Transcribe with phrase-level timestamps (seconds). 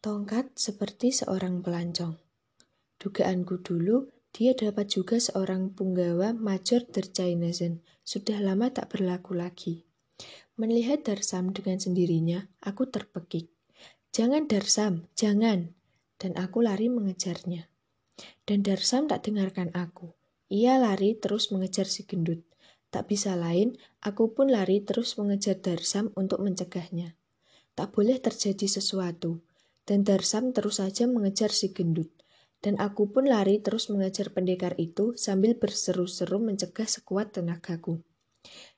[0.00, 2.16] Tongkat seperti seorang pelancong.
[2.96, 7.84] Dugaanku dulu, dia dapat juga seorang punggawa Major Derjainesen.
[8.00, 9.84] Sudah lama tak berlaku lagi.
[10.56, 13.52] Melihat Darsam dengan sendirinya, aku terpekik.
[14.08, 15.76] Jangan Darsam, jangan.
[16.16, 17.68] Dan aku lari mengejarnya.
[18.48, 20.16] Dan Darsam tak dengarkan aku.
[20.48, 22.40] Ia lari terus mengejar si gendut.
[22.88, 27.20] Tak bisa lain, aku pun lari terus mengejar Darsam untuk mencegahnya.
[27.76, 29.44] Tak boleh terjadi sesuatu
[29.88, 32.08] dan Darsam terus saja mengejar si gendut.
[32.60, 38.04] Dan aku pun lari terus mengejar pendekar itu sambil berseru-seru mencegah sekuat tenagaku.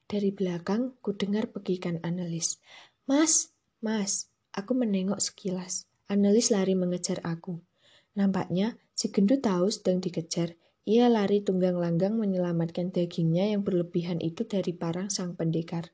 [0.07, 2.63] Dari belakang, ku dengar pekikan analis.
[3.11, 3.51] Mas,
[3.83, 5.91] mas, aku menengok sekilas.
[6.07, 7.59] Analis lari mengejar aku.
[8.15, 10.55] Nampaknya si gendut tahu sedang dikejar.
[10.83, 15.91] Ia lari tunggang langgang menyelamatkan dagingnya yang berlebihan itu dari parang sang pendekar.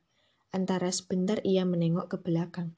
[0.51, 2.73] Antara sebentar ia menengok ke belakang.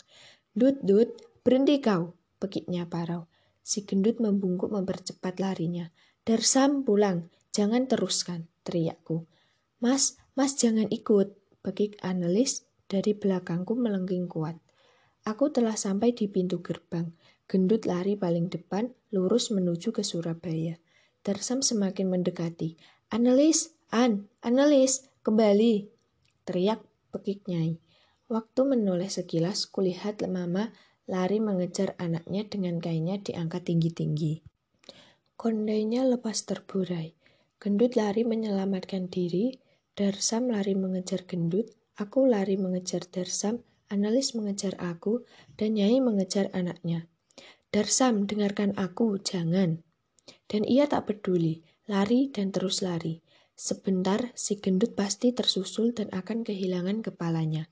[0.50, 1.14] Dut, dut,
[1.46, 3.28] berhenti kau, pekiknya Parau.
[3.60, 5.92] Si gendut membungkuk mempercepat larinya.
[6.24, 9.28] Darsam pulang, jangan teruskan, teriakku.
[9.78, 14.56] Mas, mas jangan ikut, pekik analis dari belakangku melengking kuat.
[15.28, 17.12] Aku telah sampai di pintu gerbang.
[17.44, 20.80] Gendut lari paling depan, lurus menuju ke Surabaya.
[21.20, 22.80] Darsam semakin mendekati.
[23.12, 25.90] Analis, An, analis, kembali,
[26.46, 26.78] teriak
[27.10, 27.82] pekik nyai.
[28.30, 30.70] Waktu menoleh sekilas, kulihat mama
[31.10, 34.46] lari mengejar anaknya dengan kainnya diangkat tinggi-tinggi.
[35.34, 37.18] Kondainya lepas terburai.
[37.58, 39.58] Gendut lari menyelamatkan diri,
[39.98, 45.26] Darsam lari mengejar gendut, aku lari mengejar Darsam, analis mengejar aku,
[45.58, 47.10] dan Nyai mengejar anaknya.
[47.74, 49.82] Darsam, dengarkan aku, jangan.
[50.46, 53.18] Dan ia tak peduli, lari dan terus lari.
[53.58, 57.68] Sebentar, si gendut pasti tersusul dan akan kehilangan kepalanya.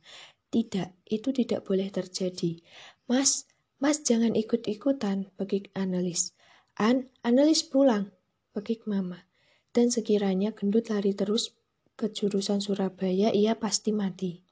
[0.53, 2.61] Tidak, itu tidak boleh terjadi.
[3.09, 3.49] Mas,
[3.81, 6.37] mas jangan ikut-ikutan, pekik analis.
[6.77, 8.13] An, analis pulang,
[8.53, 9.25] pekik mama.
[9.73, 11.57] Dan sekiranya gendut lari terus
[11.97, 14.45] ke jurusan Surabaya, ia pasti mati.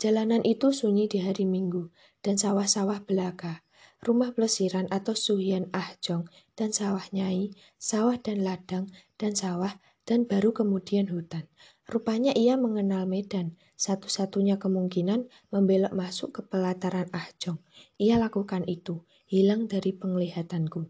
[0.00, 1.92] Jalanan itu sunyi di hari Minggu,
[2.24, 3.60] dan sawah-sawah belaka,
[4.00, 6.26] rumah pelesiran atau suhian ahjong,
[6.56, 8.88] dan sawah nyai, sawah dan ladang,
[9.20, 9.76] dan sawah,
[10.08, 11.44] dan baru kemudian hutan.
[11.92, 17.60] Rupanya ia mengenal Medan, satu-satunya kemungkinan membelok masuk ke pelataran ahjong.
[18.00, 20.88] Ia lakukan itu, hilang dari penglihatanku.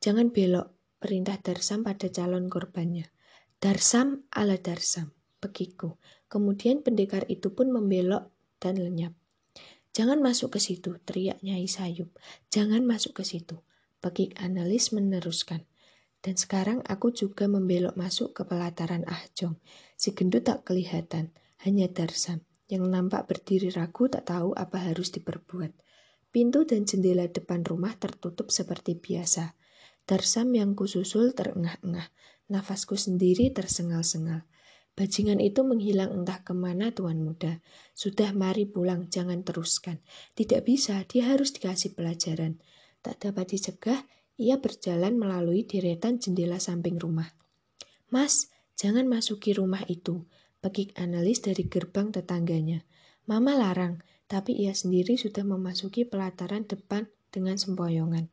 [0.00, 3.12] Jangan belok, perintah Darsam pada calon korbannya.
[3.60, 6.00] Darsam ala Darsam, pekiku.
[6.32, 9.12] Kemudian pendekar itu pun membelok dan lenyap.
[9.92, 12.08] Jangan masuk ke situ, teriak Nyai Sayub.
[12.48, 13.60] Jangan masuk ke situ.
[14.00, 15.68] Pekik analis meneruskan.
[16.26, 19.62] Dan sekarang aku juga membelok masuk ke pelataran Ahjong.
[19.94, 21.30] Si gendut tak kelihatan,
[21.62, 25.70] hanya Darsam yang nampak berdiri ragu tak tahu apa harus diperbuat.
[26.34, 29.54] Pintu dan jendela depan rumah tertutup seperti biasa.
[30.02, 32.10] Darsam yang kususul terengah-engah,
[32.50, 34.44] nafasku sendiri tersengal-sengal.
[34.96, 37.60] Bajingan itu menghilang entah ke mana tuan muda.
[37.94, 40.00] Sudah mari pulang, jangan teruskan.
[40.34, 42.58] Tidak bisa, dia harus dikasih pelajaran.
[43.04, 44.00] Tak dapat dicegah,
[44.36, 47.32] ia berjalan melalui deretan jendela samping rumah.
[48.12, 50.28] Mas, jangan masuki rumah itu,
[50.60, 52.84] pekik analis dari gerbang tetangganya.
[53.26, 58.30] Mama larang, tapi ia sendiri sudah memasuki pelataran depan dengan sempoyongan.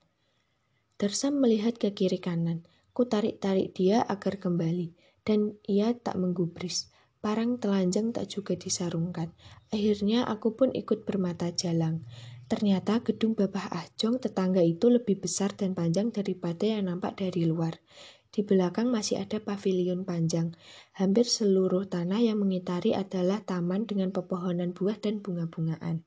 [0.99, 2.63] Darsam melihat ke kiri kanan.
[2.93, 4.93] Ku tarik-tarik dia agar kembali,
[5.25, 6.93] dan ia tak menggubris.
[7.23, 9.33] Parang telanjang tak juga disarungkan.
[9.73, 12.05] Akhirnya aku pun ikut bermata jalang.
[12.53, 17.81] Ternyata gedung Babah Ahjong tetangga itu lebih besar dan panjang daripada yang nampak dari luar.
[18.29, 20.53] Di belakang masih ada pavilion panjang.
[20.93, 26.05] Hampir seluruh tanah yang mengitari adalah taman dengan pepohonan buah dan bunga-bungaan.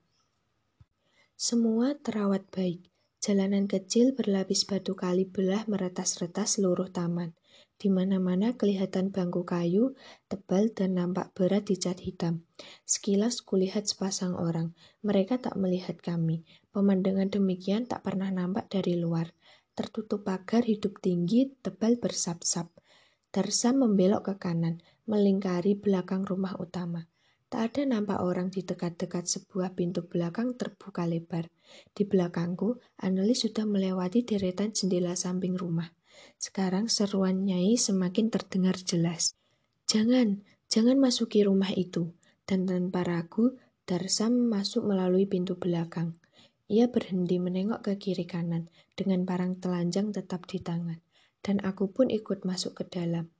[1.34, 2.94] Semua terawat baik.
[3.18, 7.34] Jalanan kecil berlapis batu kali belah meretas-retas seluruh taman.
[7.76, 9.92] Di mana-mana kelihatan bangku kayu,
[10.32, 12.48] tebal dan nampak berat dicat hitam.
[12.88, 14.72] Sekilas kulihat sepasang orang.
[15.04, 16.48] Mereka tak melihat kami.
[16.72, 19.36] Pemandangan demikian tak pernah nampak dari luar.
[19.76, 22.72] Tertutup pagar hidup tinggi, tebal bersap-sap.
[23.28, 27.04] Darsam membelok ke kanan, melingkari belakang rumah utama.
[27.46, 31.52] Tak ada nampak orang di dekat-dekat sebuah pintu belakang terbuka lebar.
[31.92, 35.92] Di belakangku, analis sudah melewati deretan jendela samping rumah.
[36.36, 39.36] Sekarang seruan Nyai semakin terdengar jelas.
[39.86, 42.12] Jangan, jangan masuki rumah itu.
[42.46, 46.18] Dan tanpa ragu, Darsam masuk melalui pintu belakang.
[46.66, 48.66] Ia berhenti menengok ke kiri kanan,
[48.98, 50.98] dengan parang telanjang tetap di tangan.
[51.38, 53.30] Dan aku pun ikut masuk ke dalam.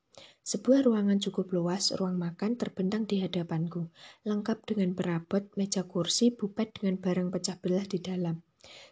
[0.46, 3.90] Sebuah ruangan cukup luas, ruang makan terbentang di hadapanku,
[4.22, 8.38] lengkap dengan perabot, meja kursi, bupet dengan barang pecah belah di dalam.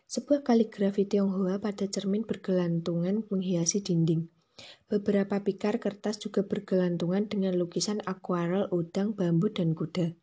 [0.04, 4.28] Sebuah kaligrafi Tionghoa pada cermin bergelantungan menghiasi dinding.
[4.86, 10.14] Beberapa pikar kertas juga bergelantungan dengan lukisan akuarel udang, bambu, dan kuda.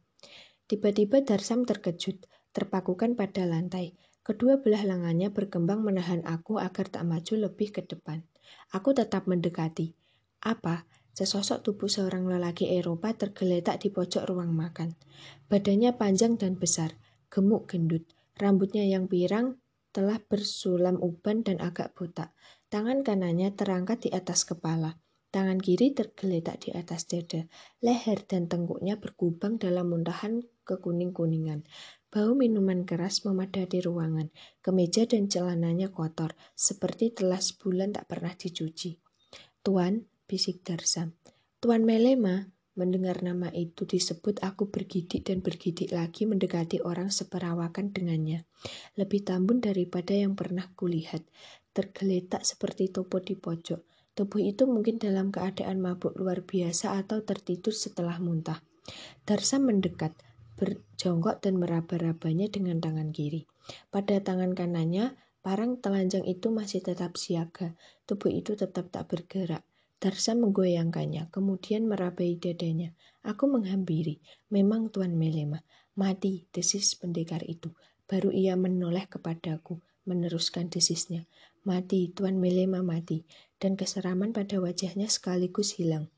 [0.72, 2.24] Tiba-tiba Darsam terkejut,
[2.56, 4.00] terpakukan pada lantai.
[4.24, 8.24] Kedua belah lengannya berkembang menahan aku agar tak maju lebih ke depan.
[8.72, 9.98] Aku tetap mendekati.
[10.45, 10.88] Apa?
[11.12, 14.95] Sesosok tubuh seorang lelaki Eropa tergeletak di pojok ruang makan.
[15.51, 16.95] Badannya panjang dan besar,
[17.28, 18.07] gemuk gendut.
[18.39, 19.60] Rambutnya yang pirang
[19.92, 22.32] telah bersulam uban dan agak botak.
[22.72, 25.00] Tangan kanannya terangkat di atas kepala.
[25.32, 27.48] Tangan kiri tergeletak di atas dada.
[27.80, 31.64] Leher dan tengkuknya bergubang dalam muntahan kekuning-kuningan.
[32.12, 34.28] Bau minuman keras memadati ruangan.
[34.60, 39.00] Kemeja dan celananya kotor, seperti telah sebulan tak pernah dicuci.
[39.64, 41.16] Tuan, bisik Darsam.
[41.64, 48.47] Tuan Melema, mendengar nama itu disebut aku bergidik dan bergidik lagi mendekati orang seperawakan dengannya.
[48.95, 51.23] Lebih tambun daripada yang pernah kulihat.
[51.71, 53.83] Tergeletak seperti topo di pojok.
[54.12, 58.59] Tubuh itu mungkin dalam keadaan mabuk luar biasa atau tertidur setelah muntah.
[59.23, 60.12] Darsam mendekat,
[60.59, 63.47] berjongkok dan meraba-rabanya dengan tangan kiri.
[63.88, 67.73] Pada tangan kanannya, parang telanjang itu masih tetap siaga.
[68.03, 69.63] Tubuh itu tetap tak bergerak.
[70.01, 72.98] Darsa menggoyangkannya, kemudian merabai dadanya.
[73.21, 74.18] Aku menghampiri.
[74.50, 75.62] Memang Tuan Melema.
[75.94, 77.69] Mati, desis pendekar itu.
[78.09, 79.77] Baru ia menoleh kepadaku,
[80.09, 81.30] meneruskan desisnya.
[81.62, 83.30] Mati, Tuan Melema mati.
[83.62, 86.09] Dan keseraman pada wajahnya sekaligus hilang.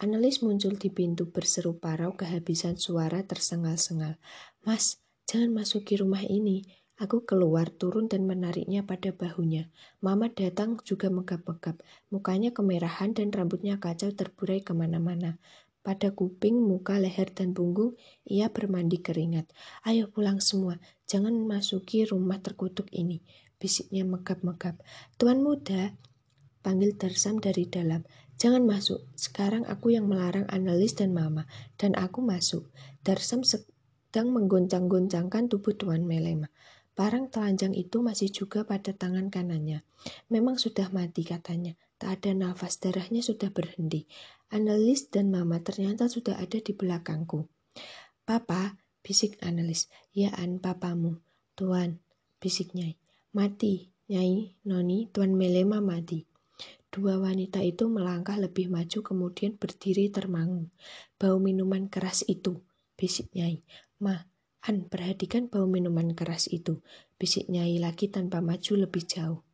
[0.00, 4.16] Analis muncul di pintu berseru parau kehabisan suara tersengal-sengal.
[4.64, 4.96] Mas,
[5.28, 6.64] jangan masuki rumah ini.
[6.94, 9.66] Aku keluar, turun dan menariknya pada bahunya.
[9.98, 11.82] Mama datang juga megap-megap.
[12.14, 15.42] Mukanya kemerahan dan rambutnya kacau terburai ke mana-mana.
[15.82, 19.50] Pada kuping, muka, leher, dan punggung, ia bermandi keringat.
[19.82, 20.78] Ayo pulang semua,
[21.10, 23.26] jangan masuki rumah terkutuk ini.
[23.58, 24.78] Bisiknya megap-megap.
[25.18, 25.98] Tuan muda,
[26.62, 28.06] panggil Darsam dari dalam.
[28.38, 31.50] Jangan masuk, sekarang aku yang melarang analis dan mama.
[31.74, 32.70] Dan aku masuk.
[33.02, 36.53] Darsam sedang menggoncang-goncangkan tubuh Tuan Melema.
[36.94, 39.82] Parang telanjang itu masih juga pada tangan kanannya.
[40.30, 41.74] Memang sudah mati katanya.
[41.98, 44.06] Tak ada nafas, darahnya sudah berhenti.
[44.54, 47.50] Analis dan mama ternyata sudah ada di belakangku.
[48.22, 49.90] Papa, bisik analis.
[50.14, 51.18] Ya an, papamu.
[51.58, 51.98] Tuan,
[52.38, 52.94] bisik Nyai.
[53.34, 56.22] Mati, Nyai, Noni, Tuan Melema mati.
[56.94, 60.70] Dua wanita itu melangkah lebih maju kemudian berdiri termangu.
[61.18, 62.62] Bau minuman keras itu,
[62.94, 63.66] bisik Nyai.
[63.98, 64.14] Ma,
[64.64, 66.80] An, perhatikan bau minuman keras itu,
[67.20, 69.44] bisik Nyai lagi tanpa maju lebih jauh.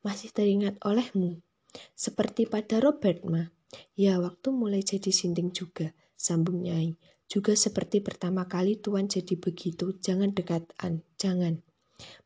[0.00, 1.44] Masih teringat olehmu?
[1.92, 3.44] Seperti pada Robert, ma.
[3.92, 6.96] Ya, waktu mulai jadi sinting juga, sambung Nyai.
[7.28, 11.60] Juga seperti pertama kali Tuan jadi begitu, jangan dekat, An, jangan.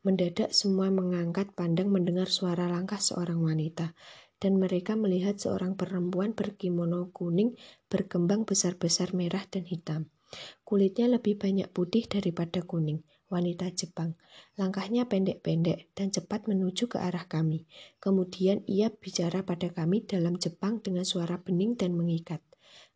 [0.07, 3.91] Mendadak semua mengangkat pandang mendengar suara langkah seorang wanita,
[4.39, 7.59] dan mereka melihat seorang perempuan berkimono kuning
[7.91, 10.07] berkembang besar-besar merah dan hitam.
[10.63, 13.01] Kulitnya lebih banyak putih daripada kuning,
[13.33, 14.15] wanita Jepang.
[14.55, 17.65] Langkahnya pendek-pendek dan cepat menuju ke arah kami.
[17.97, 22.41] Kemudian ia bicara pada kami dalam Jepang dengan suara bening dan mengikat.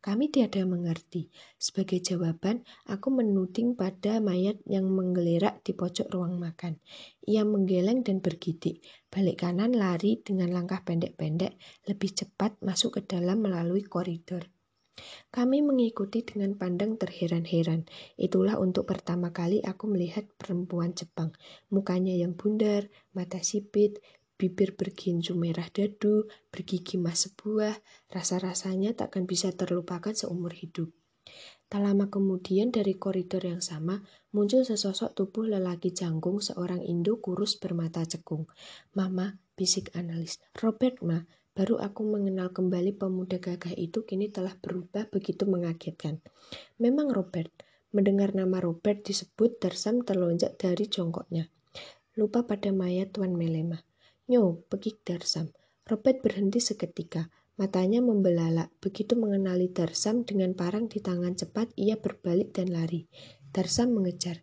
[0.04, 1.32] Kami tiada mengerti.
[1.56, 6.78] Sebagai jawaban, aku menuding pada mayat yang menggelerak di pojok ruang makan.
[7.24, 8.84] Ia menggeleng dan bergidik.
[9.08, 11.56] Balik kanan lari dengan langkah pendek-pendek,
[11.88, 14.50] lebih cepat masuk ke dalam melalui koridor.
[15.34, 17.90] Kami mengikuti dengan pandang terheran-heran.
[18.14, 21.34] Itulah untuk pertama kali aku melihat perempuan Jepang.
[21.74, 22.86] Mukanya yang bundar,
[23.18, 23.98] mata sipit,
[24.44, 27.80] bibir berginju merah dadu, bergigi mas sebuah,
[28.12, 30.92] rasa-rasanya takkan bisa terlupakan seumur hidup.
[31.72, 34.04] Tak lama kemudian dari koridor yang sama,
[34.36, 38.52] muncul sesosok tubuh lelaki jangkung seorang Indo kurus bermata cekung.
[38.92, 40.44] Mama, bisik analis.
[40.60, 41.24] Robert, ma,
[41.54, 46.18] Baru aku mengenal kembali pemuda gagah itu kini telah berubah begitu mengagetkan.
[46.82, 47.54] Memang Robert,
[47.94, 51.46] mendengar nama Robert disebut Darsam terlonjak dari jongkoknya.
[52.18, 53.86] Lupa pada mayat Tuan Melema.
[54.32, 55.52] Nyo, pekik Darsam.
[55.84, 57.28] Robert berhenti seketika.
[57.60, 58.72] Matanya membelalak.
[58.80, 63.12] Begitu mengenali Darsam dengan parang di tangan cepat, ia berbalik dan lari.
[63.52, 64.42] Darsam mengejar.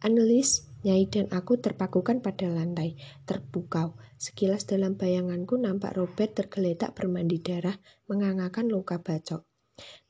[0.00, 2.94] Analis, Nyai dan aku terpakukan pada lantai,
[3.26, 3.98] terpukau.
[4.22, 7.74] Sekilas dalam bayanganku nampak Robert tergeletak bermandi darah,
[8.06, 9.42] mengangakan luka bacok.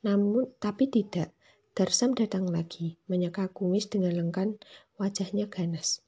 [0.05, 1.33] Namun, tapi tidak.
[1.73, 4.61] Darsam datang lagi, menyeka kumis dengan lengkan,
[5.01, 6.05] wajahnya ganas.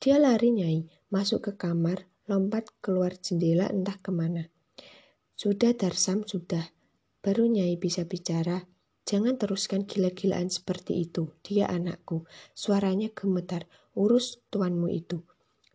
[0.00, 4.46] Dia lari nyai, masuk ke kamar, lompat keluar jendela entah ke mana.
[5.34, 6.62] Sudah Darsam, sudah.
[7.22, 8.62] Baru nyai bisa bicara,
[9.06, 11.30] Jangan teruskan gila-gilaan seperti itu.
[11.46, 12.26] Dia anakku.
[12.58, 13.70] Suaranya gemetar.
[13.94, 15.22] Urus tuanmu itu.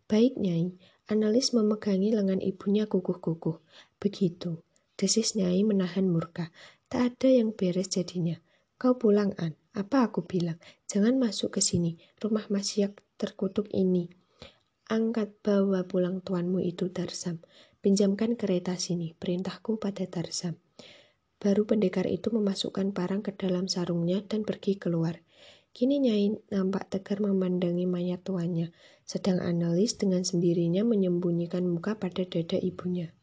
[0.04, 0.76] Baik, Nyai.
[1.08, 3.56] Analis memegangi lengan ibunya kukuh-kukuh.
[3.96, 4.60] Begitu.
[5.00, 6.52] Desis Nyai menahan murka.
[6.92, 8.36] Tak ada yang beres jadinya.
[8.76, 9.56] Kau pulang, An.
[9.72, 10.60] Apa aku bilang?
[10.84, 11.96] Jangan masuk ke sini.
[12.20, 14.12] Rumah masyak terkutuk ini.
[14.92, 17.40] Angkat bawa pulang tuanmu itu Tarsam.
[17.80, 19.16] Pinjamkan kereta sini.
[19.16, 20.60] Perintahku pada Tarsam.
[21.40, 25.24] Baru pendekar itu memasukkan parang ke dalam sarungnya dan pergi keluar.
[25.72, 28.68] Kini Nyai nampak tegar memandangi mayat tuannya,
[29.08, 33.16] sedang analis dengan sendirinya menyembunyikan muka pada dada ibunya.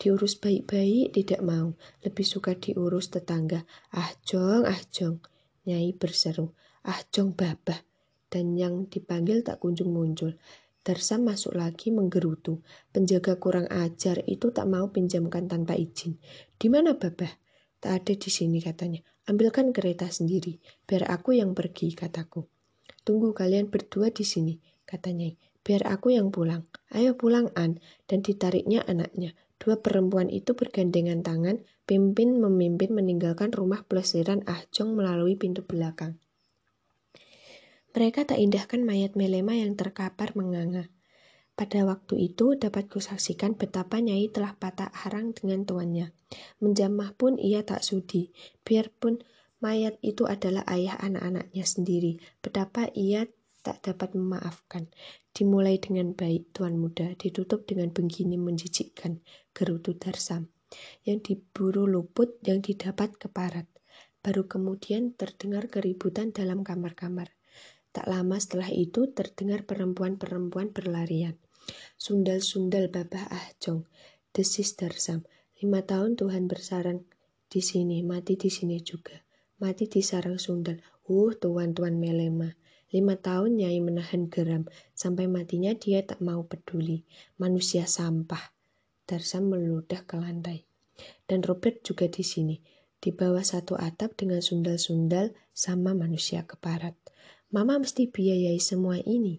[0.00, 1.76] Diurus baik-baik tidak mau,
[2.08, 3.68] lebih suka diurus tetangga.
[3.92, 5.20] Ah jong, ah jong.
[5.68, 6.56] Nyai berseru,
[6.88, 7.84] ah jong babah.
[8.32, 10.32] Dan yang dipanggil tak kunjung muncul.
[10.86, 12.62] Darsam masuk lagi menggerutu.
[12.94, 16.22] Penjaga kurang ajar itu tak mau pinjamkan tanpa izin.
[16.54, 17.42] Di mana Babah?
[17.82, 19.02] Tak ada di sini katanya.
[19.26, 22.46] Ambilkan kereta sendiri, biar aku yang pergi, kataku.
[23.02, 25.26] Tunggu kalian berdua di sini, katanya.
[25.66, 26.70] Biar aku yang pulang.
[26.94, 27.82] Ayo pulang, An.
[28.06, 29.34] Dan ditariknya anaknya.
[29.58, 36.22] Dua perempuan itu bergandengan tangan, pimpin memimpin meninggalkan rumah pelesiran Ahjong melalui pintu belakang.
[37.96, 40.92] Mereka tak indahkan mayat Melema yang terkapar menganga.
[41.56, 46.12] Pada waktu itu dapat kusaksikan betapa Nyai telah patah harang dengan tuannya.
[46.60, 48.36] Menjamah pun ia tak sudi,
[48.68, 49.24] biarpun
[49.64, 52.20] mayat itu adalah ayah anak-anaknya sendiri.
[52.44, 53.24] Betapa ia
[53.64, 54.92] tak dapat memaafkan.
[55.32, 59.24] Dimulai dengan baik, tuan muda, ditutup dengan begini menjijikkan,
[59.56, 60.52] gerutu Darsam.
[61.08, 63.64] Yang diburu luput, yang didapat keparat.
[64.20, 67.35] Baru kemudian terdengar keributan dalam kamar-kamar.
[67.96, 71.32] Tak lama setelah itu terdengar perempuan-perempuan berlarian.
[71.96, 73.88] Sundal-sundal Babah Ahjong,
[74.36, 75.24] desis Darsam.
[75.64, 77.08] Lima tahun Tuhan bersarang
[77.48, 79.16] di sini, mati di sini juga.
[79.64, 80.76] Mati di sarang sundal.
[81.08, 82.52] Uh, tuan-tuan melema.
[82.92, 87.00] Lima tahun Nyai menahan geram, sampai matinya dia tak mau peduli.
[87.40, 88.52] Manusia sampah.
[89.08, 90.68] Darsam meludah ke lantai.
[91.24, 92.60] Dan Robert juga di sini,
[93.00, 96.92] di bawah satu atap dengan sundal-sundal sama manusia keparat.
[97.54, 99.38] Mama mesti biayai semua ini.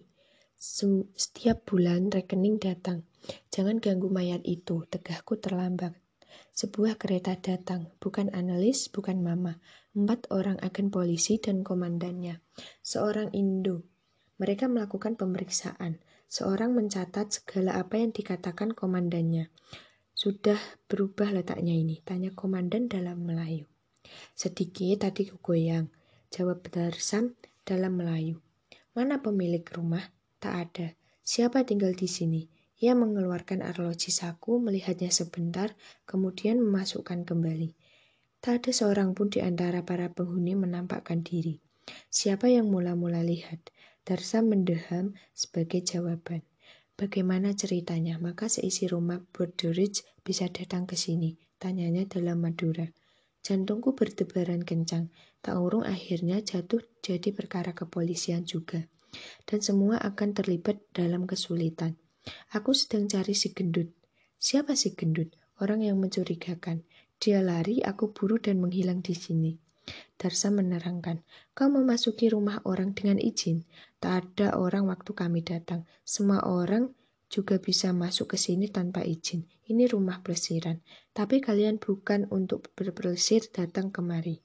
[0.56, 3.04] Setiap bulan rekening datang.
[3.52, 5.92] Jangan ganggu mayat itu, tegahku terlambat.
[6.56, 9.60] Sebuah kereta datang, bukan analis, bukan mama.
[9.92, 12.40] Empat orang agen polisi dan komandannya.
[12.80, 13.84] Seorang Indo.
[14.40, 16.00] Mereka melakukan pemeriksaan.
[16.28, 19.52] Seorang mencatat segala apa yang dikatakan komandannya.
[20.16, 20.58] Sudah
[20.90, 23.68] berubah letaknya ini, tanya komandan dalam Melayu.
[24.34, 25.92] Sedikit tadi goyang,
[26.32, 28.40] jawab Darsam dalam Melayu.
[28.96, 30.08] Mana pemilik rumah?
[30.40, 30.88] Tak ada.
[31.20, 32.48] Siapa tinggal di sini?
[32.80, 35.76] Ia mengeluarkan arloji saku, melihatnya sebentar,
[36.08, 37.76] kemudian memasukkan kembali.
[38.40, 41.60] Tak ada seorang pun di antara para penghuni menampakkan diri.
[42.08, 43.60] Siapa yang mula-mula lihat?
[44.08, 46.40] Darsa mendeham sebagai jawaban.
[46.96, 48.16] Bagaimana ceritanya?
[48.16, 52.88] Maka seisi rumah Borderidge bisa datang ke sini, tanyanya dalam Madura.
[53.42, 55.10] Jantungku berdebaran kencang.
[55.44, 58.84] Tak urung akhirnya jatuh jadi perkara kepolisian juga
[59.48, 61.96] dan semua akan terlibat dalam kesulitan.
[62.52, 63.88] Aku sedang cari si gendut.
[64.36, 65.32] Siapa si gendut?
[65.58, 66.84] Orang yang mencurigakan.
[67.18, 69.52] Dia lari, aku buru dan menghilang di sini.
[70.20, 71.24] Darsa menerangkan,
[71.56, 73.64] kau memasuki rumah orang dengan izin.
[73.98, 75.88] Tak ada orang waktu kami datang.
[76.04, 76.92] Semua orang
[77.32, 79.48] juga bisa masuk ke sini tanpa izin.
[79.66, 80.84] Ini rumah pelesiran.
[81.16, 84.44] Tapi kalian bukan untuk berpelesir datang kemari.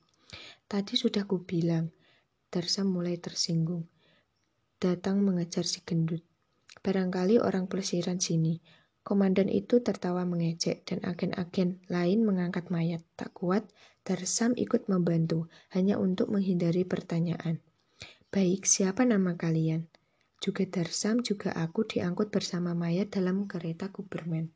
[0.67, 1.89] Tadi sudah kubilang.
[2.53, 3.89] Darsa mulai tersinggung
[4.83, 6.19] datang mengejar si gendut.
[6.83, 8.59] Barangkali orang pelesiran sini.
[8.99, 12.99] Komandan itu tertawa mengejek dan agen-agen lain mengangkat mayat.
[13.15, 13.63] Tak kuat,
[14.03, 17.63] Darsam ikut membantu, hanya untuk menghindari pertanyaan.
[18.27, 19.87] Baik, siapa nama kalian?
[20.43, 24.51] Juga Darsam, juga aku diangkut bersama mayat dalam kereta Kuberman.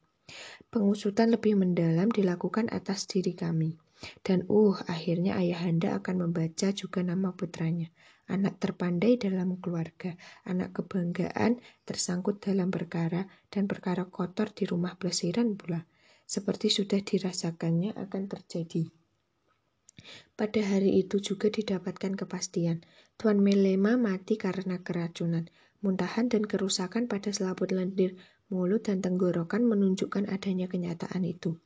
[0.68, 3.80] Pengusutan lebih mendalam dilakukan atas diri kami.
[4.22, 7.90] Dan uh, akhirnya ayahanda akan membaca juga nama putranya
[8.28, 10.14] anak terpandai dalam keluarga,
[10.44, 15.88] anak kebanggaan tersangkut dalam perkara dan perkara kotor di rumah pelesiran pula,
[16.28, 18.84] seperti sudah dirasakannya akan terjadi.
[20.38, 22.86] Pada hari itu juga didapatkan kepastian,
[23.18, 25.50] Tuan Melema mati karena keracunan,
[25.82, 28.14] muntahan dan kerusakan pada selaput lendir
[28.48, 31.58] mulut dan tenggorokan menunjukkan adanya kenyataan itu.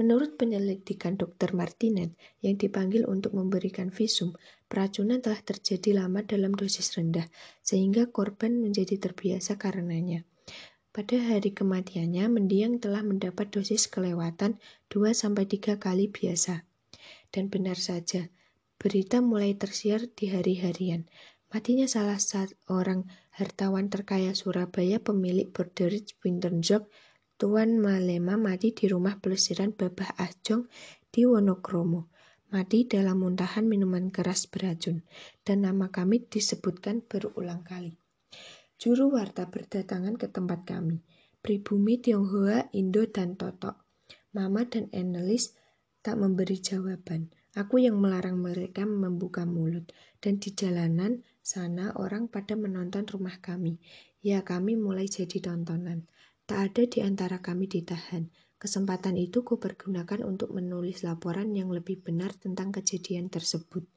[0.00, 1.52] Menurut penyelidikan Dr.
[1.52, 4.32] Martinet yang dipanggil untuk memberikan visum,
[4.66, 7.28] peracunan telah terjadi lama dalam dosis rendah,
[7.60, 10.24] sehingga korban menjadi terbiasa karenanya.
[10.92, 14.60] Pada hari kematiannya, mendiang telah mendapat dosis kelewatan
[14.92, 16.68] 2-3 kali biasa.
[17.32, 18.28] Dan benar saja,
[18.76, 21.08] berita mulai tersiar di hari-harian.
[21.48, 26.88] Matinya salah seorang hartawan terkaya Surabaya pemilik Borderidge Winterjog,
[27.42, 30.70] Tuan Malema mati di rumah pelesiran Babah Ajong
[31.10, 32.06] di Wonokromo.
[32.54, 35.02] Mati dalam muntahan minuman keras beracun,
[35.42, 37.98] dan nama kami disebutkan berulang kali.
[38.78, 41.02] Juru warta berdatangan ke tempat kami.
[41.42, 43.74] Pribumi Tionghoa, Indo, dan Totok.
[44.38, 45.58] Mama dan Annelies
[45.98, 47.34] tak memberi jawaban.
[47.58, 49.90] Aku yang melarang mereka membuka mulut.
[50.22, 53.82] Dan di jalanan sana orang pada menonton rumah kami.
[54.22, 56.06] Ya kami mulai jadi tontonan.
[56.52, 58.28] Tak ada di antara kami ditahan.
[58.60, 63.88] Kesempatan itu kupergunakan untuk menulis laporan yang lebih benar tentang kejadian tersebut.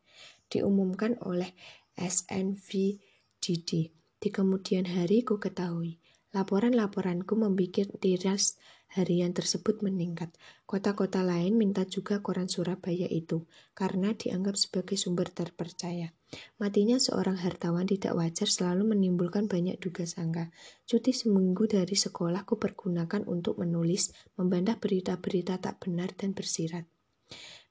[0.47, 1.51] Diumumkan oleh
[1.99, 3.91] SNVDD.
[3.91, 5.99] Di kemudian hari ku ketahui,
[6.31, 8.55] laporan-laporanku membuat tiras
[8.95, 10.31] harian tersebut meningkat.
[10.63, 13.43] Kota-kota lain minta juga koran Surabaya itu,
[13.75, 16.15] karena dianggap sebagai sumber terpercaya.
[16.61, 20.51] Matinya seorang hartawan tidak wajar selalu menimbulkan banyak duga sangka.
[20.87, 26.87] Cuti seminggu dari sekolah pergunakan untuk menulis, membantah berita-berita tak benar dan bersirat.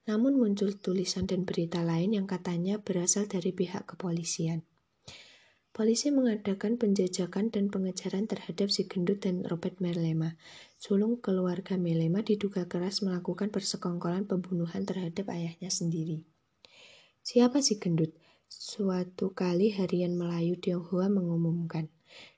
[0.05, 4.65] Namun muncul tulisan dan berita lain yang katanya berasal dari pihak kepolisian.
[5.75, 10.39] Polisi mengadakan penjajakan dan pengejaran terhadap si gendut dan Robert Melema.
[10.79, 16.23] Sulung keluarga Melema diduga keras melakukan persekongkolan pembunuhan terhadap ayahnya sendiri.
[17.27, 18.15] Siapa si gendut?
[18.49, 21.89] Suatu kali harian Melayu Tionghoa mengumumkan.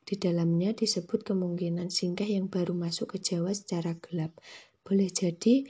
[0.06, 4.36] Di dalamnya disebut kemungkinan singgah yang baru masuk ke Jawa secara gelap.
[4.86, 5.66] Boleh jadi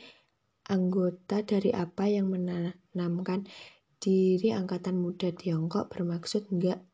[0.69, 3.49] anggota dari apa yang menanamkan
[3.97, 6.85] diri Angkatan Muda Tiongkok bermaksud enggak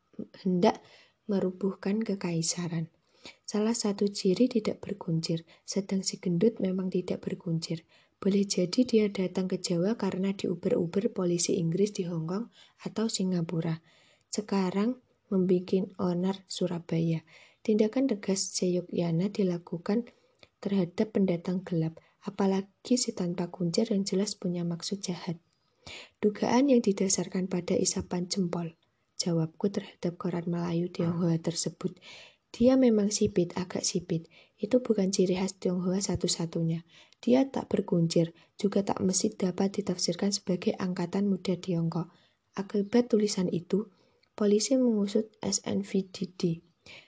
[0.45, 0.79] hendak
[1.27, 2.87] merubuhkan kekaisaran.
[3.43, 7.87] Salah satu ciri tidak berkuncir, sedang si gendut memang tidak berkuncir.
[8.23, 12.55] Boleh jadi dia datang ke Jawa karena diuber-uber polisi Inggris di Hong Kong
[12.87, 13.83] atau Singapura.
[14.31, 14.95] Sekarang
[15.27, 17.27] membuat onar Surabaya.
[17.67, 20.07] Tindakan tegas Seyogyana dilakukan
[20.63, 25.35] terhadap pendatang gelap, apalagi si tanpa kuncir yang jelas punya maksud jahat.
[26.23, 28.71] Dugaan yang didasarkan pada isapan jempol.
[29.19, 31.99] Jawabku terhadap koran Melayu Tionghoa tersebut.
[32.53, 34.29] Dia memang sipit, agak sipit.
[34.61, 36.85] Itu bukan ciri khas Tionghoa satu-satunya.
[37.17, 42.13] Dia tak berkuncir, juga tak mesti dapat ditafsirkan sebagai angkatan muda Tiongkok.
[42.53, 43.89] Akibat tulisan itu,
[44.37, 46.61] polisi mengusut SNVDD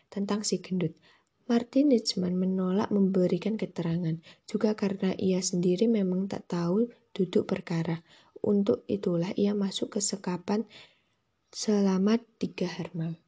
[0.09, 0.97] tentang si gendut.
[1.45, 4.17] Martin Nitzman menolak memberikan keterangan,
[4.49, 8.01] juga karena ia sendiri memang tak tahu duduk perkara.
[8.41, 10.65] Untuk itulah ia masuk ke sekapan
[11.53, 13.21] selama tiga harmal.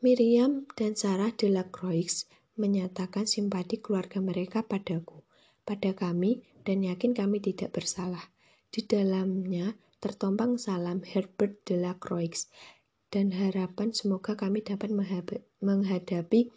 [0.00, 2.24] Miriam dan Sarah Delacroix
[2.56, 5.20] menyatakan simpati keluarga mereka padaku
[5.68, 8.32] pada kami dan yakin kami tidak bersalah.
[8.72, 12.48] Di dalamnya tertompang salam Herbert de la Croix
[13.12, 14.88] dan harapan semoga kami dapat
[15.60, 16.48] menghadapi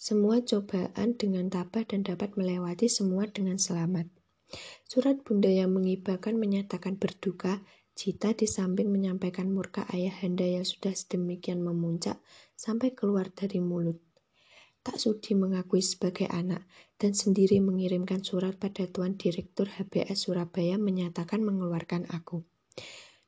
[0.00, 4.08] semua cobaan dengan tabah dan dapat melewati semua dengan selamat.
[4.88, 7.60] Surat bunda yang mengibarkan menyatakan berduka,
[7.96, 12.20] Cita di samping menyampaikan murka ayahanda yang sudah sedemikian memuncak
[12.56, 14.00] sampai keluar dari mulut
[14.86, 16.62] tak sudi mengakui sebagai anak
[16.94, 22.46] dan sendiri mengirimkan surat pada Tuan Direktur HBS Surabaya menyatakan mengeluarkan aku.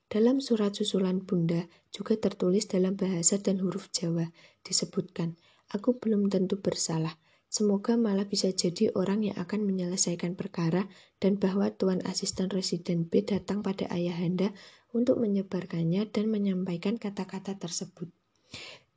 [0.06, 4.30] Dalam surat susulan Bunda juga tertulis dalam bahasa dan huruf Jawa
[4.62, 5.34] disebutkan,
[5.74, 7.18] aku belum tentu bersalah.
[7.50, 10.86] Semoga malah bisa jadi orang yang akan menyelesaikan perkara
[11.18, 14.54] dan bahwa Tuan Asisten Residen B datang pada ayahanda
[14.94, 18.14] untuk menyebarkannya dan menyampaikan kata-kata tersebut.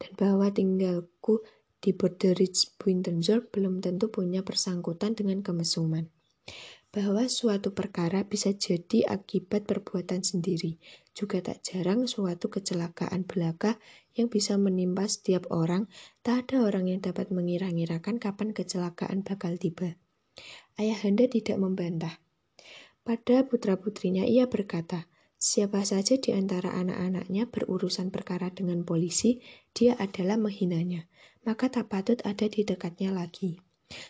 [0.02, 1.46] Dan bahwa tinggalku
[1.78, 6.10] di Borderidge Windsor belum tentu punya persangkutan dengan kemesuman.
[6.92, 10.76] Bahwa suatu perkara bisa jadi akibat perbuatan sendiri,
[11.16, 13.80] juga tak jarang suatu kecelakaan belaka
[14.18, 15.88] yang bisa menimpa setiap orang,
[16.20, 19.96] tak ada orang yang dapat mengira-ngirakan kapan kecelakaan bakal tiba.
[20.76, 22.20] Ayahanda tidak membantah.
[23.08, 25.08] Pada putra-putrinya ia berkata,
[25.42, 29.42] siapa saja di antara anak-anaknya berurusan perkara dengan polisi,
[29.74, 31.10] dia adalah menghinanya
[31.42, 33.58] maka tak patut ada di dekatnya lagi.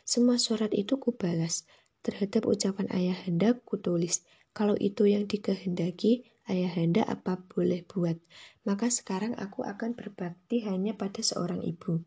[0.04, 1.66] Semua surat itu kubalas.
[2.02, 4.26] Terhadap ucapan ayahanda kutulis,
[4.58, 8.18] kalau itu yang dikehendaki, ayahanda apa boleh buat.
[8.66, 12.02] Maka sekarang aku akan berbakti hanya pada seorang ibu.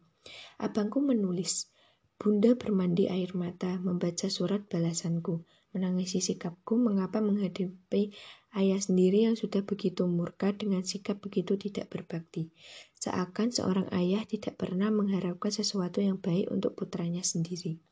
[0.59, 1.71] Abangku menulis,
[2.15, 8.15] Bunda bermandi air mata, membaca surat balasanku, menangisi sikapku mengapa menghadapi
[8.55, 12.55] ayah sendiri yang sudah begitu murka dengan sikap begitu tidak berbakti.
[12.95, 17.83] Seakan seorang ayah tidak pernah mengharapkan sesuatu yang baik untuk putranya sendiri.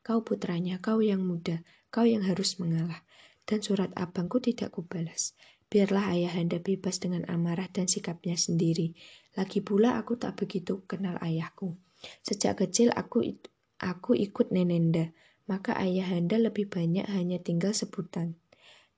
[0.00, 1.60] Kau putranya, kau yang muda,
[1.92, 3.04] kau yang harus mengalah.
[3.44, 5.36] Dan surat abangku tidak kubalas.
[5.70, 8.96] Biarlah ayahanda bebas dengan amarah dan sikapnya sendiri.
[9.38, 11.78] Lagi pula aku tak begitu kenal ayahku.
[12.26, 13.22] Sejak kecil aku
[13.78, 15.12] aku ikut nenenda,
[15.50, 18.38] maka ayahanda lebih banyak hanya tinggal sebutan.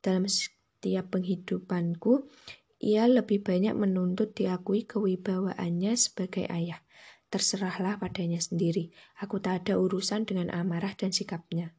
[0.05, 2.29] Dalam setiap penghidupanku,
[2.77, 6.85] ia lebih banyak menuntut diakui kewibawaannya sebagai ayah.
[7.33, 8.93] Terserahlah padanya sendiri.
[9.25, 11.73] Aku tak ada urusan dengan amarah dan sikapnya.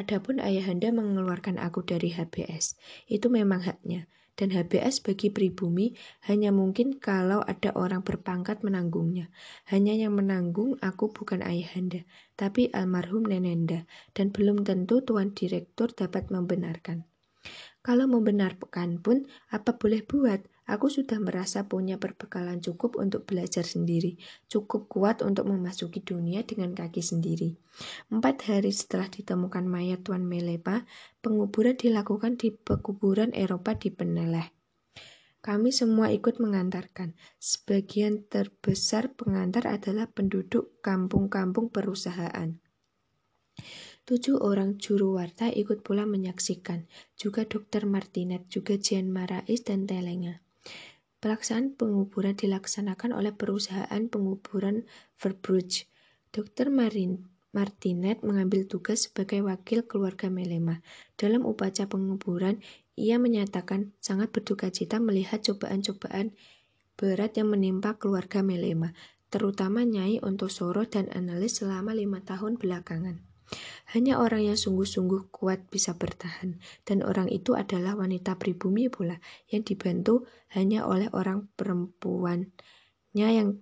[0.00, 2.80] Adapun ayahanda mengeluarkan aku dari HBS,
[3.12, 4.08] itu memang haknya.
[4.38, 5.90] Dan HBS bagi pribumi
[6.30, 9.34] hanya mungkin kalau ada orang berpangkat menanggungnya.
[9.66, 12.06] Hanya yang menanggung aku bukan ayahanda,
[12.38, 13.82] tapi almarhum nenenda.
[14.14, 17.02] Dan belum tentu tuan direktur dapat membenarkan.
[17.82, 20.38] Kalau membenarkan pun, apa boleh buat?
[20.68, 24.20] Aku sudah merasa punya perbekalan cukup untuk belajar sendiri,
[24.52, 27.56] cukup kuat untuk memasuki dunia dengan kaki sendiri.
[28.12, 30.84] Empat hari setelah ditemukan mayat Tuan Melepa,
[31.24, 34.52] penguburan dilakukan di pekuburan Eropa di Peneleh.
[35.40, 37.16] Kami semua ikut mengantarkan.
[37.40, 42.60] Sebagian terbesar pengantar adalah penduduk kampung-kampung perusahaan.
[44.04, 46.84] Tujuh orang juru warta ikut pula menyaksikan,
[47.16, 47.88] juga Dr.
[47.88, 50.47] Martinet, juga Jan Marais dan Telenga.
[51.18, 54.86] Pelaksanaan penguburan dilaksanakan oleh perusahaan penguburan
[55.18, 55.90] Verbruch.
[56.30, 56.70] Dr.
[56.70, 60.78] Marin Martinet mengambil tugas sebagai wakil keluarga Melema.
[61.18, 62.62] Dalam upacara penguburan,
[62.94, 66.38] ia menyatakan sangat berduka cita melihat cobaan-cobaan
[66.94, 68.94] berat yang menimpa keluarga Melema,
[69.26, 73.18] terutama Nyai Ontosoro dan analis selama lima tahun belakangan.
[73.96, 79.16] Hanya orang yang sungguh-sungguh kuat bisa bertahan, dan orang itu adalah wanita pribumi pula,
[79.48, 82.52] yang dibantu hanya oleh orang perempuannya
[83.16, 83.56] yang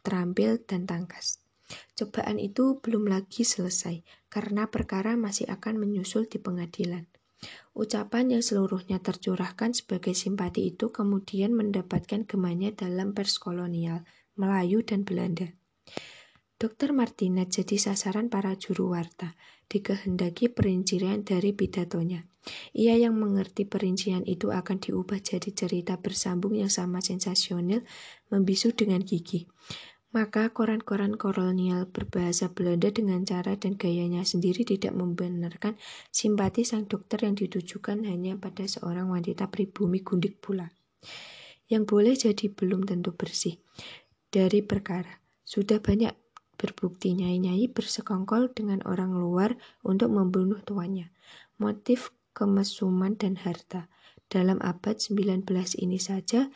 [0.00, 1.44] terampil dan tangkas.
[1.92, 4.00] Cobaan itu belum lagi selesai,
[4.32, 7.04] karena perkara masih akan menyusul di pengadilan.
[7.76, 14.02] Ucapan yang seluruhnya tercurahkan sebagai simpati itu kemudian mendapatkan gemanya dalam pers kolonial,
[14.34, 15.52] Melayu dan Belanda.
[16.58, 16.90] Dr.
[16.90, 19.38] Martinet jadi sasaran para juru warta,
[19.70, 22.26] dikehendaki perincian dari pidatonya.
[22.74, 27.86] Ia yang mengerti perincian itu akan diubah jadi cerita bersambung yang sama sensasional,
[28.34, 29.46] membisu dengan gigi.
[30.10, 35.78] Maka koran-koran kolonial berbahasa Belanda dengan cara dan gayanya sendiri tidak membenarkan
[36.10, 40.74] simpati sang dokter yang ditujukan hanya pada seorang wanita pribumi gundik pula.
[41.70, 43.62] Yang boleh jadi belum tentu bersih
[44.32, 45.22] dari perkara.
[45.46, 46.27] Sudah banyak
[46.58, 49.54] Berbukti nyai-nyai bersekongkol dengan orang luar
[49.86, 51.14] untuk membunuh tuannya.
[51.62, 53.86] Motif kemesuman dan harta.
[54.26, 55.46] Dalam abad 19
[55.78, 56.50] ini saja,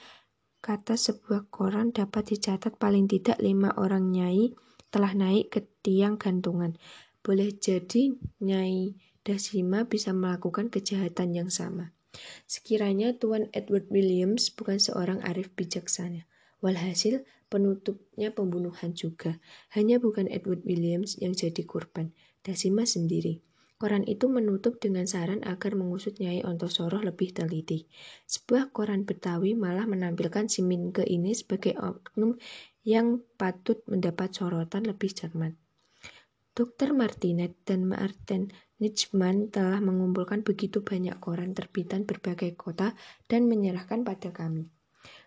[0.60, 4.52] kata sebuah koran dapat dicatat paling tidak lima orang nyai
[4.92, 6.76] telah naik ke tiang gantungan.
[7.22, 8.12] Boleh jadi
[8.42, 11.94] Nyai Dasima bisa melakukan kejahatan yang sama.
[12.50, 16.26] Sekiranya Tuan Edward Williams bukan seorang arif bijaksana.
[16.58, 19.36] Walhasil, penutupnya pembunuhan juga.
[19.76, 23.44] Hanya bukan Edward Williams yang jadi korban, Dasima sendiri.
[23.76, 27.84] Koran itu menutup dengan saran agar mengusut Nyai Ontosoro lebih teliti.
[28.24, 32.38] Sebuah koran Betawi malah menampilkan si Minke ini sebagai oknum
[32.86, 35.52] yang patut mendapat sorotan lebih cermat.
[36.54, 36.94] Dr.
[36.94, 42.94] Martinet dan Martin Nijman telah mengumpulkan begitu banyak koran terbitan berbagai kota
[43.26, 44.66] dan menyerahkan pada kami.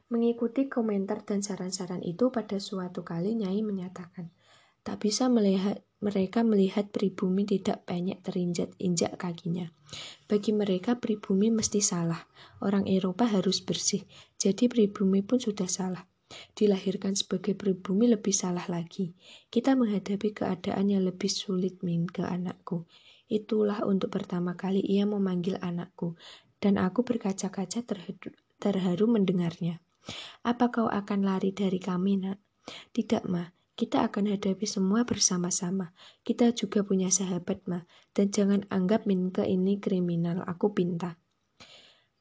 [0.06, 4.30] Mengikuti komentar dan saran-saran itu pada suatu kali Nyai menyatakan,
[4.86, 9.74] tak bisa melihat mereka melihat pribumi tidak banyak terinjak-injak kakinya.
[10.30, 12.22] Bagi mereka pribumi mesti salah.
[12.62, 14.06] Orang Eropa harus bersih.
[14.38, 16.06] Jadi pribumi pun sudah salah.
[16.54, 19.18] Dilahirkan sebagai pribumi lebih salah lagi.
[19.50, 22.86] Kita menghadapi keadaan yang lebih sulit min ke anakku.
[23.26, 26.14] Itulah untuk pertama kali ia memanggil anakku.
[26.62, 28.30] Dan aku berkaca-kaca terharu,
[28.62, 29.85] terharu mendengarnya.
[30.46, 32.38] Apa kau akan lari dari kami, nak?
[32.94, 33.46] Tidak, Ma.
[33.76, 35.92] Kita akan hadapi semua bersama-sama.
[36.24, 37.84] Kita juga punya sahabat, Ma.
[38.16, 40.46] Dan jangan anggap Minke ini kriminal.
[40.48, 41.20] Aku pinta.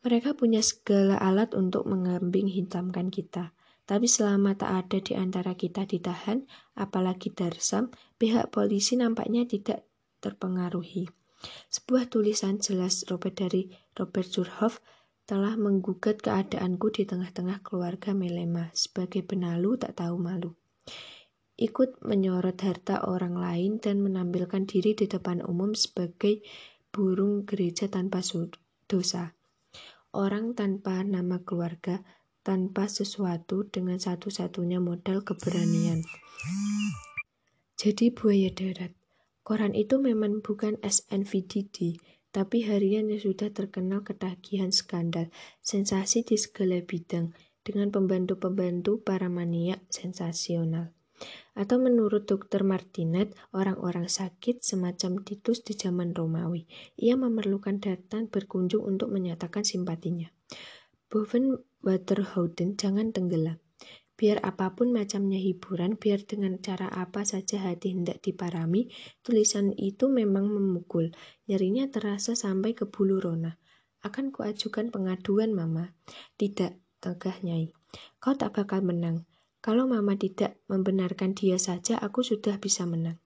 [0.04, 3.56] Mereka punya segala alat untuk mengambing hitamkan kita.
[3.84, 9.84] Tapi selama tak ada di antara kita ditahan, apalagi Darsam, pihak polisi nampaknya tidak
[10.24, 11.08] terpengaruhi.
[11.68, 14.80] Sebuah tulisan jelas Robert dari Robert Surhoff
[15.24, 20.52] telah menggugat keadaanku di tengah-tengah keluarga Melema sebagai penalu tak tahu malu.
[21.56, 26.44] Ikut menyorot harta orang lain dan menampilkan diri di depan umum sebagai
[26.92, 28.20] burung gereja tanpa
[28.84, 29.32] dosa.
[30.14, 32.04] Orang tanpa nama keluarga,
[32.44, 36.04] tanpa sesuatu dengan satu-satunya modal keberanian.
[37.74, 38.92] Jadi buaya darat.
[39.44, 41.98] Koran itu memang bukan SNVDD,
[42.34, 45.30] tapi harian yang sudah terkenal ketagihan skandal,
[45.62, 47.30] sensasi di segala bidang,
[47.62, 50.90] dengan pembantu-pembantu para maniak sensasional.
[51.54, 52.66] Atau menurut Dr.
[52.66, 56.66] Martinet, orang-orang sakit semacam Titus di zaman Romawi.
[56.98, 60.26] Ia memerlukan datang berkunjung untuk menyatakan simpatinya.
[61.06, 63.62] Boven Waterhouden jangan tenggelam.
[64.14, 68.86] Biar apa pun macamnya hiburan, biar dengan cara apa saja hati hendak diparami,
[69.26, 71.10] tulisan itu memang memukul.
[71.50, 73.58] Nyerinya terasa sampai ke bulu rona.
[74.06, 75.98] Akan kuajukan pengaduan, Mama.
[76.38, 77.74] Tidak, tegah Nyai.
[78.22, 79.26] Kau tak bakal menang.
[79.64, 83.18] Kalau Mama tidak membenarkan dia saja, aku sudah bisa menang.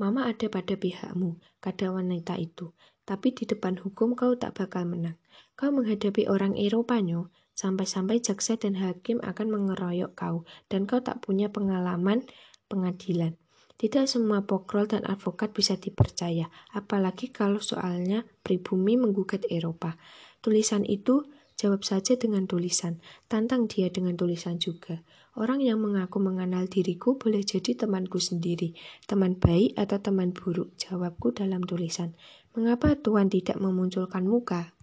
[0.00, 2.74] Mama ada pada pihakmu, kata wanita itu.
[3.04, 5.18] Tapi di depan hukum kau tak bakal menang.
[5.52, 11.52] Kau menghadapi orang Eropanya, Sampai-sampai jaksa dan hakim akan mengeroyok kau dan kau tak punya
[11.52, 12.24] pengalaman
[12.72, 13.36] pengadilan.
[13.76, 19.98] Tidak semua pokrol dan advokat bisa dipercaya, apalagi kalau soalnya pribumi menggugat Eropa.
[20.38, 21.26] Tulisan itu
[21.58, 25.02] jawab saja dengan tulisan, tantang dia dengan tulisan juga.
[25.32, 28.76] Orang yang mengaku mengenal diriku boleh jadi temanku sendiri,
[29.08, 32.12] teman baik atau teman buruk, jawabku dalam tulisan.
[32.52, 34.76] Mengapa Tuhan tidak memunculkan muka?